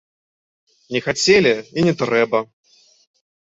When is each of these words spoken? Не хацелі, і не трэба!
Не 0.95 1.01
хацелі, 1.07 1.51
і 1.77 1.85
не 1.89 1.93
трэба! 2.01 2.39